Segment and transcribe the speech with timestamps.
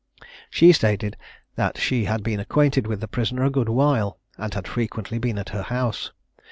[0.49, 1.15] She stated
[1.57, 5.37] that she had been acquainted with the prisoner a good while, and had frequently been
[5.37, 6.11] at her house.